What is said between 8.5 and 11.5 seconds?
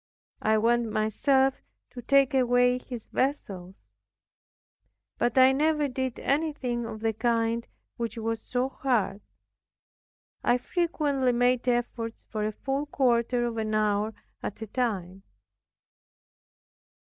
hard. I frequently